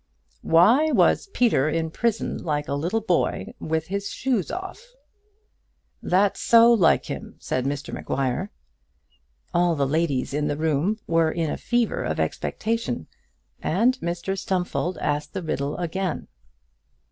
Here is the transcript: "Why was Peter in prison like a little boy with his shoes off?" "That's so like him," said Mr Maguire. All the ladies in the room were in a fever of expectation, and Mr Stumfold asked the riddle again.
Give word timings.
"Why 0.41 0.89
was 0.89 1.27
Peter 1.27 1.69
in 1.69 1.91
prison 1.91 2.39
like 2.43 2.67
a 2.67 2.73
little 2.73 3.01
boy 3.01 3.53
with 3.59 3.85
his 3.85 4.09
shoes 4.09 4.49
off?" 4.49 4.83
"That's 6.01 6.41
so 6.41 6.73
like 6.73 7.05
him," 7.05 7.35
said 7.37 7.65
Mr 7.65 7.93
Maguire. 7.93 8.49
All 9.53 9.75
the 9.75 9.85
ladies 9.85 10.33
in 10.33 10.47
the 10.47 10.57
room 10.57 10.97
were 11.05 11.31
in 11.31 11.51
a 11.51 11.55
fever 11.57 12.01
of 12.03 12.19
expectation, 12.19 13.05
and 13.61 13.95
Mr 13.99 14.35
Stumfold 14.35 14.97
asked 14.97 15.33
the 15.35 15.43
riddle 15.43 15.77
again. 15.77 16.27